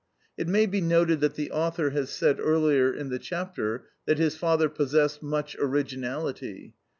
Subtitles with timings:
[0.35, 4.35] [It may be noted that the author has said earlier in the chapter that his
[4.35, 6.73] father possessed "much originality."